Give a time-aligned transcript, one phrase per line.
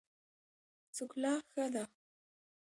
[0.95, 1.83] څکلا ښه ده.